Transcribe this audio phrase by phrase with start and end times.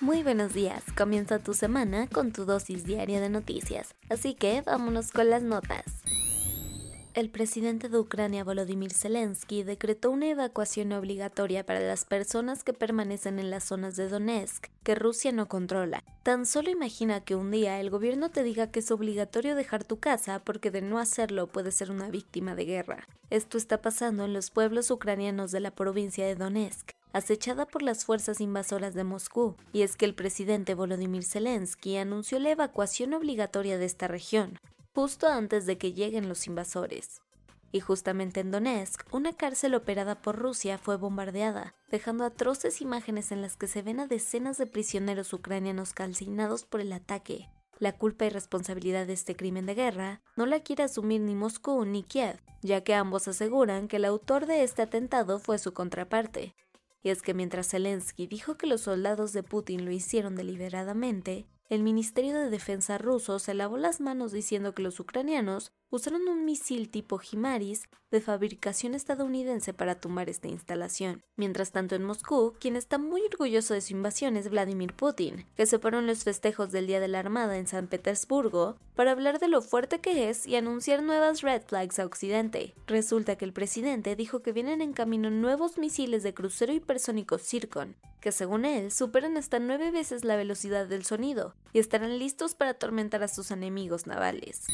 [0.00, 5.10] Muy buenos días, comienza tu semana con tu dosis diaria de noticias, así que vámonos
[5.10, 5.82] con las notas.
[7.14, 13.40] El presidente de Ucrania Volodymyr Zelensky decretó una evacuación obligatoria para las personas que permanecen
[13.40, 16.04] en las zonas de Donetsk que Rusia no controla.
[16.22, 19.98] Tan solo imagina que un día el gobierno te diga que es obligatorio dejar tu
[19.98, 23.08] casa porque de no hacerlo puedes ser una víctima de guerra.
[23.30, 28.04] Esto está pasando en los pueblos ucranianos de la provincia de Donetsk acechada por las
[28.04, 33.78] fuerzas invasoras de Moscú, y es que el presidente Volodymyr Zelensky anunció la evacuación obligatoria
[33.78, 34.58] de esta región,
[34.94, 37.22] justo antes de que lleguen los invasores.
[37.70, 43.42] Y justamente en Donetsk, una cárcel operada por Rusia fue bombardeada, dejando atroces imágenes en
[43.42, 47.50] las que se ven a decenas de prisioneros ucranianos calcinados por el ataque.
[47.78, 51.84] La culpa y responsabilidad de este crimen de guerra no la quiere asumir ni Moscú
[51.84, 56.56] ni Kiev, ya que ambos aseguran que el autor de este atentado fue su contraparte,
[57.02, 61.82] y es que mientras Zelensky dijo que los soldados de Putin lo hicieron deliberadamente, el
[61.82, 66.88] Ministerio de Defensa ruso se lavó las manos diciendo que los ucranianos usaron un misil
[66.88, 71.22] tipo HIMARS de fabricación estadounidense para tumbar esta instalación.
[71.36, 75.66] Mientras tanto en Moscú, quien está muy orgulloso de su invasión es Vladimir Putin, que
[75.66, 79.38] se paró en los festejos del Día de la Armada en San Petersburgo para hablar
[79.38, 82.74] de lo fuerte que es y anunciar nuevas red flags a Occidente.
[82.86, 87.94] Resulta que el presidente dijo que vienen en camino nuevos misiles de crucero hipersónico Zircon,
[88.20, 92.72] que según él superan hasta nueve veces la velocidad del sonido y estarán listos para
[92.72, 94.66] atormentar a sus enemigos navales.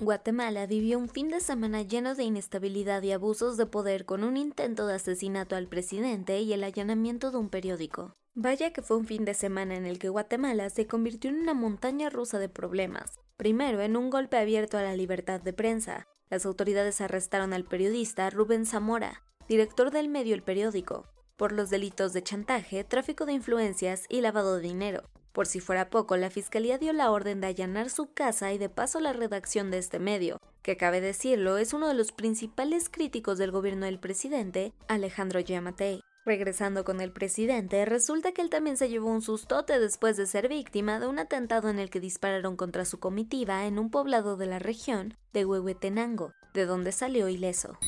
[0.00, 4.38] Guatemala vivió un fin de semana lleno de inestabilidad y abusos de poder con un
[4.38, 8.14] intento de asesinato al presidente y el allanamiento de un periódico.
[8.34, 11.52] Vaya que fue un fin de semana en el que Guatemala se convirtió en una
[11.52, 13.18] montaña rusa de problemas.
[13.36, 16.06] Primero, en un golpe abierto a la libertad de prensa.
[16.30, 21.06] Las autoridades arrestaron al periodista Rubén Zamora, director del medio El Periódico,
[21.40, 25.04] por los delitos de chantaje, tráfico de influencias y lavado de dinero.
[25.32, 28.68] Por si fuera poco, la Fiscalía dio la orden de allanar su casa y de
[28.68, 33.38] paso la redacción de este medio, que cabe decirlo es uno de los principales críticos
[33.38, 36.02] del gobierno del presidente, Alejandro Yamatei.
[36.26, 40.46] Regresando con el presidente, resulta que él también se llevó un sustote después de ser
[40.46, 44.44] víctima de un atentado en el que dispararon contra su comitiva en un poblado de
[44.44, 47.78] la región de Huehuetenango, de donde salió ileso.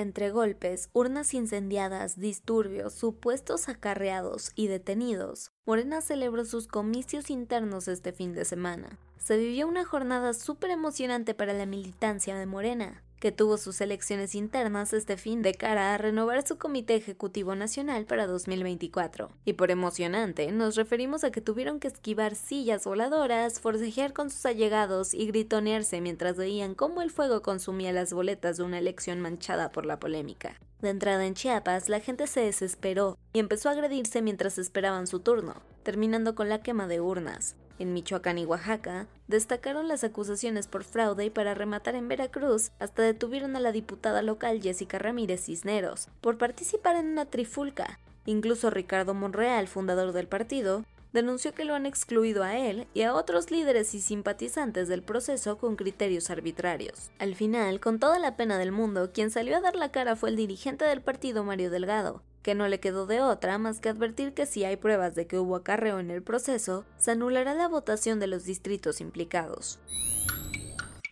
[0.00, 8.14] Entre golpes, urnas incendiadas, disturbios, supuestos acarreados y detenidos, Morena celebró sus comicios internos este
[8.14, 8.98] fin de semana.
[9.18, 14.34] Se vivió una jornada súper emocionante para la militancia de Morena que tuvo sus elecciones
[14.34, 19.30] internas este fin de cara a renovar su Comité Ejecutivo Nacional para 2024.
[19.44, 24.46] Y por emocionante, nos referimos a que tuvieron que esquivar sillas voladoras, forcejear con sus
[24.46, 29.70] allegados y gritonearse mientras veían cómo el fuego consumía las boletas de una elección manchada
[29.70, 30.58] por la polémica.
[30.80, 35.20] De entrada en Chiapas, la gente se desesperó y empezó a agredirse mientras esperaban su
[35.20, 37.54] turno, terminando con la quema de urnas.
[37.80, 43.02] En Michoacán y Oaxaca destacaron las acusaciones por fraude y para rematar en Veracruz hasta
[43.02, 47.98] detuvieron a la diputada local Jessica Ramírez Cisneros por participar en una trifulca.
[48.26, 53.14] Incluso Ricardo Monreal, fundador del partido, denunció que lo han excluido a él y a
[53.14, 57.10] otros líderes y simpatizantes del proceso con criterios arbitrarios.
[57.18, 60.28] Al final, con toda la pena del mundo, quien salió a dar la cara fue
[60.28, 64.34] el dirigente del partido Mario Delgado, que no le quedó de otra más que advertir
[64.34, 68.18] que si hay pruebas de que hubo acarreo en el proceso, se anulará la votación
[68.18, 69.78] de los distritos implicados.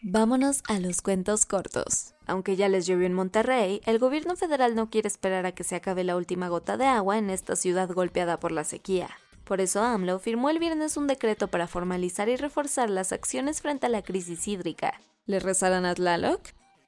[0.03, 2.15] Vámonos a los cuentos cortos.
[2.27, 5.77] Aunque ya les llovió en Monterrey, el gobierno federal no quiere esperar a que se
[5.77, 9.09] acabe la última gota de agua en esta ciudad golpeada por la sequía.
[9.45, 13.87] Por eso AMLO firmó el viernes un decreto para formalizar y reforzar las acciones frente
[13.87, 15.01] a la crisis hídrica.
[15.25, 16.41] ¿Le rezarán a Tlaloc?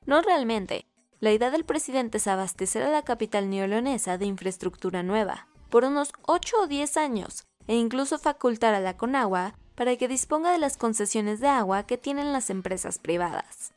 [0.06, 0.86] No realmente,
[1.20, 6.12] la idea del presidente es abastecer a la capital neoleonesa de infraestructura nueva por unos
[6.22, 10.76] 8 o 10 años e incluso facultar a la Conagua para que disponga de las
[10.76, 13.72] concesiones de agua que tienen las empresas privadas.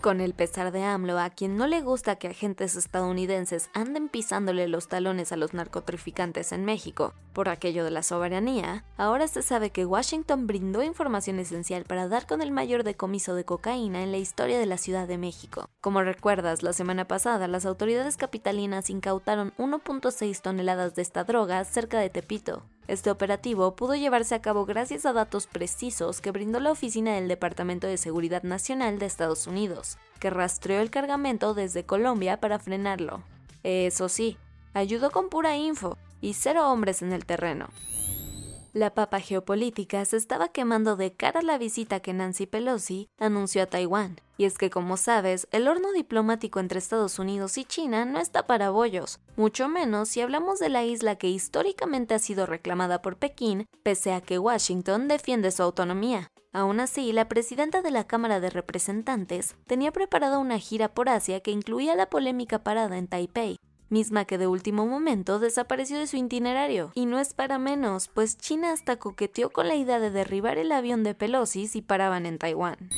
[0.00, 4.68] Con el pesar de AMLO, a quien no le gusta que agentes estadounidenses anden pisándole
[4.68, 9.70] los talones a los narcotraficantes en México por aquello de la soberanía, ahora se sabe
[9.70, 14.18] que Washington brindó información esencial para dar con el mayor decomiso de cocaína en la
[14.18, 15.68] historia de la Ciudad de México.
[15.80, 21.98] Como recuerdas, la semana pasada las autoridades capitalinas incautaron 1.6 toneladas de esta droga cerca
[21.98, 26.72] de Tepito, Este operativo pudo llevarse a cabo gracias a datos precisos que brindó la
[26.72, 32.40] Oficina del Departamento de Seguridad Nacional de Estados Unidos, que rastreó el cargamento desde Colombia
[32.40, 33.22] para frenarlo.
[33.62, 34.38] Eso sí,
[34.72, 37.68] ayudó con pura info y cero hombres en el terreno.
[38.78, 43.64] La papa geopolítica se estaba quemando de cara a la visita que Nancy Pelosi anunció
[43.64, 44.20] a Taiwán.
[44.36, 48.46] Y es que, como sabes, el horno diplomático entre Estados Unidos y China no está
[48.46, 53.16] para bollos, mucho menos si hablamos de la isla que históricamente ha sido reclamada por
[53.16, 56.28] Pekín, pese a que Washington defiende su autonomía.
[56.52, 61.40] Aún así, la presidenta de la Cámara de Representantes tenía preparada una gira por Asia
[61.40, 63.58] que incluía la polémica parada en Taipei,
[63.90, 66.92] misma que de último momento desapareció de su itinerario.
[66.94, 70.72] Y no es para menos, pues China hasta coqueteó con la idea de derribar el
[70.72, 72.90] avión de Pelosi si paraban en Taiwán.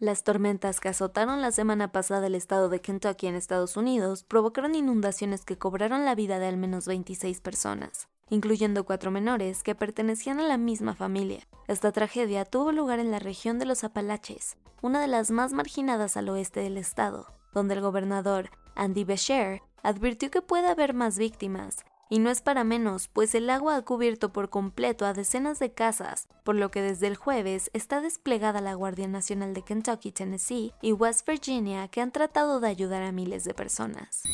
[0.00, 4.76] Las tormentas que azotaron la semana pasada el estado de Kentucky en Estados Unidos provocaron
[4.76, 10.38] inundaciones que cobraron la vida de al menos 26 personas, incluyendo cuatro menores que pertenecían
[10.38, 11.40] a la misma familia.
[11.66, 16.16] Esta tragedia tuvo lugar en la región de los Apalaches, una de las más marginadas
[16.16, 21.78] al oeste del estado, donde el gobernador Andy Beshear advirtió que puede haber más víctimas,
[22.10, 25.72] y no es para menos, pues el agua ha cubierto por completo a decenas de
[25.72, 30.74] casas, por lo que desde el jueves está desplegada la Guardia Nacional de Kentucky, Tennessee
[30.82, 34.24] y West Virginia que han tratado de ayudar a miles de personas.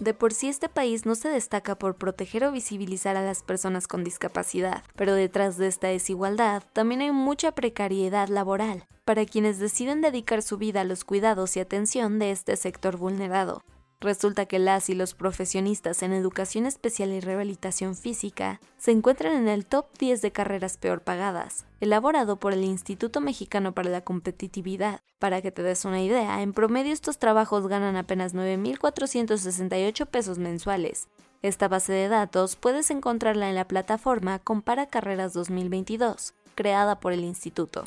[0.00, 3.88] De por sí este país no se destaca por proteger o visibilizar a las personas
[3.88, 10.00] con discapacidad, pero detrás de esta desigualdad también hay mucha precariedad laboral para quienes deciden
[10.00, 13.62] dedicar su vida a los cuidados y atención de este sector vulnerado,
[14.02, 19.46] Resulta que las y los profesionistas en educación especial y rehabilitación física se encuentran en
[19.46, 25.02] el top 10 de carreras peor pagadas, elaborado por el Instituto Mexicano para la Competitividad.
[25.20, 31.06] Para que te des una idea, en promedio estos trabajos ganan apenas 9.468 pesos mensuales.
[31.40, 37.20] Esta base de datos puedes encontrarla en la plataforma Compara Carreras 2022, creada por el
[37.20, 37.84] instituto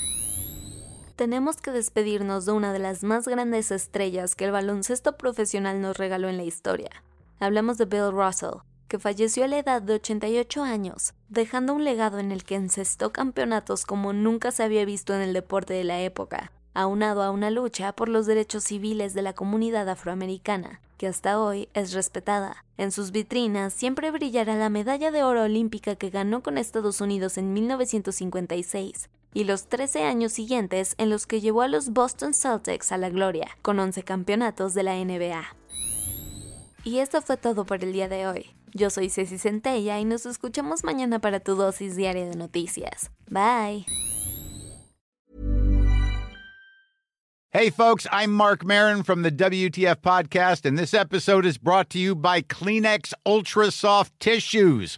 [1.15, 5.97] tenemos que despedirnos de una de las más grandes estrellas que el baloncesto profesional nos
[5.97, 6.89] regaló en la historia.
[7.39, 12.19] Hablamos de Bill Russell, que falleció a la edad de 88 años, dejando un legado
[12.19, 16.01] en el que encestó campeonatos como nunca se había visto en el deporte de la
[16.01, 21.39] época, aunado a una lucha por los derechos civiles de la comunidad afroamericana, que hasta
[21.39, 22.63] hoy es respetada.
[22.77, 27.37] En sus vitrinas siempre brillará la medalla de oro olímpica que ganó con Estados Unidos
[27.37, 32.93] en 1956, y los 13 años siguientes en los que llevó a los Boston Celtics
[32.93, 35.43] a la gloria, con 11 campeonatos de la NBA.
[36.85, 38.55] Y esto fue todo por el día de hoy.
[38.73, 43.11] Yo soy Ceci Centella y nos escuchamos mañana para tu dosis diaria de noticias.
[43.29, 43.85] Bye.
[47.51, 51.99] Hey folks, I'm Mark Marin from the WTF podcast and this episode is brought to
[51.99, 54.97] you by Kleenex Ultra Soft Tissues